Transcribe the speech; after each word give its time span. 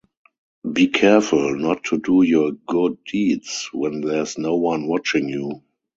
Be 0.73 0.87
careful 0.87 1.55
not 1.59 1.83
to 1.83 1.99
do 1.99 2.23
your 2.23 2.53
good 2.53 2.97
deeds 3.03 3.69
when 3.71 4.01
there's 4.01 4.35
no 4.35 4.55
one 4.55 4.87
watching 4.87 5.29
you. 5.29 5.61